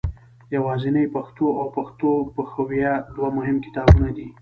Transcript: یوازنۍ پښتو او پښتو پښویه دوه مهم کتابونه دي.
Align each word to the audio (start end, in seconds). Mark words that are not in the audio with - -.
یوازنۍ 0.55 1.05
پښتو 1.15 1.45
او 1.59 1.65
پښتو 1.77 2.09
پښویه 2.35 2.93
دوه 3.15 3.29
مهم 3.37 3.57
کتابونه 3.65 4.09
دي. 4.17 4.27